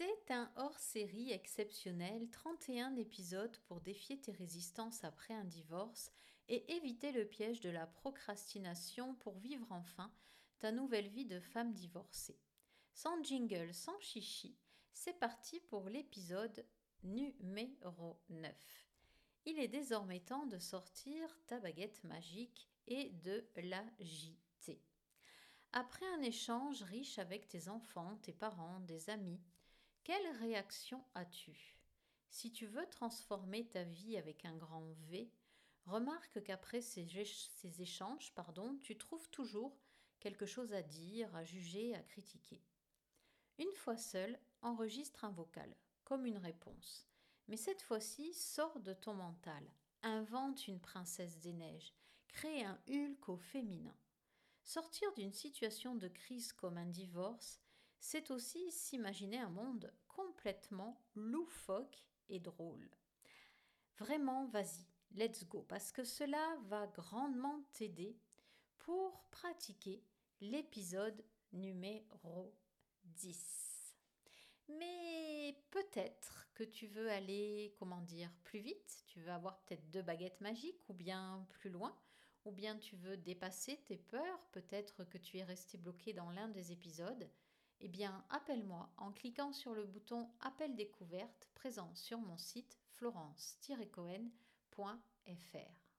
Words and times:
C'est 0.00 0.30
un 0.30 0.50
hors-série 0.56 1.30
exceptionnel, 1.30 2.30
31 2.30 2.96
épisodes 2.96 3.54
pour 3.66 3.82
défier 3.82 4.18
tes 4.18 4.32
résistances 4.32 5.04
après 5.04 5.34
un 5.34 5.44
divorce 5.44 6.10
et 6.48 6.72
éviter 6.72 7.12
le 7.12 7.26
piège 7.26 7.60
de 7.60 7.68
la 7.68 7.86
procrastination 7.86 9.14
pour 9.16 9.36
vivre 9.36 9.66
enfin 9.68 10.10
ta 10.58 10.72
nouvelle 10.72 11.08
vie 11.08 11.26
de 11.26 11.38
femme 11.38 11.74
divorcée. 11.74 12.40
Sans 12.94 13.22
jingle, 13.22 13.74
sans 13.74 14.00
chichi, 14.00 14.56
c'est 14.94 15.18
parti 15.18 15.60
pour 15.68 15.90
l'épisode 15.90 16.64
numéro 17.02 18.22
9. 18.30 18.88
Il 19.44 19.58
est 19.58 19.68
désormais 19.68 20.20
temps 20.20 20.46
de 20.46 20.58
sortir 20.58 21.28
ta 21.46 21.60
baguette 21.60 22.02
magique 22.04 22.70
et 22.86 23.10
de 23.10 23.46
l'agiter. 23.56 24.80
Après 25.72 26.06
un 26.06 26.22
échange 26.22 26.82
riche 26.84 27.18
avec 27.18 27.48
tes 27.48 27.68
enfants, 27.68 28.16
tes 28.22 28.32
parents, 28.32 28.80
des 28.80 29.10
amis, 29.10 29.42
quelle 30.04 30.36
réaction 30.38 31.04
as-tu? 31.14 31.76
Si 32.30 32.52
tu 32.52 32.66
veux 32.66 32.86
transformer 32.88 33.66
ta 33.68 33.84
vie 33.84 34.16
avec 34.16 34.44
un 34.44 34.56
grand 34.56 34.86
V, 35.08 35.30
remarque 35.86 36.42
qu'après 36.42 36.80
ces, 36.80 37.06
échanges, 37.80 38.32
pardon, 38.34 38.78
tu 38.82 38.96
trouves 38.96 39.28
toujours 39.30 39.76
quelque 40.20 40.46
chose 40.46 40.72
à 40.72 40.82
dire, 40.82 41.34
à 41.34 41.44
juger, 41.44 41.94
à 41.94 42.02
critiquer. 42.02 42.62
Une 43.58 43.72
fois 43.72 43.96
seul, 43.96 44.38
enregistre 44.62 45.24
un 45.24 45.30
vocal, 45.30 45.74
comme 46.04 46.26
une 46.26 46.38
réponse. 46.38 47.06
Mais 47.48 47.56
cette 47.56 47.82
fois-ci, 47.82 48.32
sors 48.32 48.78
de 48.80 48.92
ton 48.92 49.14
mental, 49.14 49.64
invente 50.02 50.68
une 50.68 50.80
princesse 50.80 51.38
des 51.40 51.52
neiges, 51.52 51.94
crée 52.28 52.62
un 52.62 52.78
Hulk 52.88 53.28
au 53.28 53.36
féminin. 53.36 53.96
Sortir 54.62 55.12
d'une 55.14 55.32
situation 55.32 55.94
de 55.94 56.08
crise 56.08 56.52
comme 56.52 56.78
un 56.78 56.86
divorce, 56.86 57.60
c'est 58.00 58.30
aussi 58.30 58.72
s'imaginer 58.72 59.38
un 59.38 59.50
monde 59.50 59.92
complètement 60.08 61.00
loufoque 61.14 62.04
et 62.28 62.40
drôle. 62.40 62.90
Vraiment, 63.98 64.46
vas-y, 64.46 64.86
let's 65.12 65.44
go, 65.46 65.62
parce 65.68 65.92
que 65.92 66.04
cela 66.04 66.56
va 66.68 66.86
grandement 66.86 67.62
t'aider 67.72 68.16
pour 68.78 69.22
pratiquer 69.30 70.02
l'épisode 70.40 71.22
numéro 71.52 72.54
10. 73.04 73.94
Mais 74.68 75.56
peut-être 75.70 76.48
que 76.54 76.64
tu 76.64 76.86
veux 76.86 77.10
aller, 77.10 77.74
comment 77.78 78.00
dire, 78.00 78.30
plus 78.44 78.60
vite, 78.60 79.04
tu 79.06 79.20
veux 79.20 79.32
avoir 79.32 79.60
peut-être 79.60 79.90
deux 79.90 80.02
baguettes 80.02 80.40
magiques 80.40 80.88
ou 80.88 80.94
bien 80.94 81.46
plus 81.50 81.70
loin, 81.70 81.94
ou 82.44 82.52
bien 82.52 82.78
tu 82.78 82.96
veux 82.96 83.16
dépasser 83.16 83.82
tes 83.86 83.98
peurs, 83.98 84.40
peut-être 84.52 85.04
que 85.04 85.18
tu 85.18 85.38
es 85.38 85.44
resté 85.44 85.76
bloqué 85.76 86.12
dans 86.12 86.30
l'un 86.30 86.48
des 86.48 86.72
épisodes 86.72 87.28
eh 87.80 87.88
bien, 87.88 88.24
appelle-moi 88.30 88.90
en 88.98 89.12
cliquant 89.12 89.52
sur 89.52 89.74
le 89.74 89.84
bouton 89.84 90.28
Appel 90.40 90.74
découverte 90.74 91.48
présent 91.54 91.90
sur 91.94 92.20
mon 92.20 92.36
site 92.36 92.76
florence-cohen.fr. 92.92 95.89